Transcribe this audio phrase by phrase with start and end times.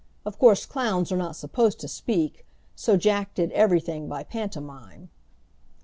[0.25, 2.43] Of course clowns are not supposed to speak,
[2.75, 5.11] so Jack did everything by pantomime.